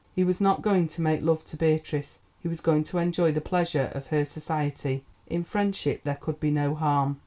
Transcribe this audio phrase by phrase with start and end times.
[0.15, 3.39] He was not going to make love to Beatrice, he was going to enjoy the
[3.39, 5.03] pleasure of her society.
[5.27, 7.17] In friendship there could be no harm.